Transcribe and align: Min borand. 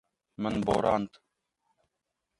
Min 0.41 0.57
borand. 0.67 1.11